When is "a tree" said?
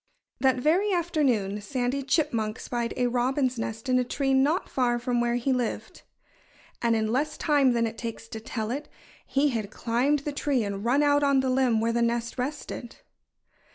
3.99-4.33